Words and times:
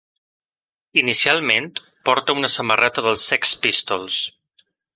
Inicialment, 1.01 1.67
porta 2.11 2.37
una 2.39 2.51
samarreta 2.55 3.05
dels 3.09 3.27
Sex 3.33 3.55
Pistols. 3.67 4.21